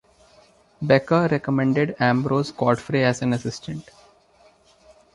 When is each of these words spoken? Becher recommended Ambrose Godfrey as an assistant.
Becher 0.81 1.27
recommended 1.29 1.95
Ambrose 1.99 2.51
Godfrey 2.53 3.03
as 3.03 3.21
an 3.21 3.33
assistant. 3.33 3.87